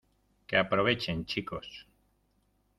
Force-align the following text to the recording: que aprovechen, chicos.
que 0.47 0.55
aprovechen, 0.57 1.27
chicos. 1.31 1.67